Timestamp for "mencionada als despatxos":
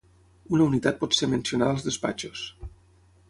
1.35-2.47